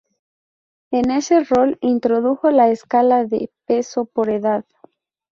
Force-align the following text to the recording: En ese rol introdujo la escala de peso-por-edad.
En 0.89 1.11
ese 1.11 1.43
rol 1.43 1.77
introdujo 1.79 2.49
la 2.49 2.71
escala 2.71 3.23
de 3.25 3.51
peso-por-edad. 3.67 4.65